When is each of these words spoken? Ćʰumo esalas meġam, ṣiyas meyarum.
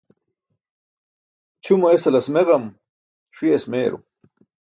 Ćʰumo 1.63 1.87
esalas 1.95 2.27
meġam, 2.33 2.65
ṣiyas 3.37 3.65
meyarum. 3.71 4.03